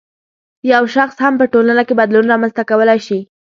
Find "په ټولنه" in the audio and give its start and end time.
1.41-1.81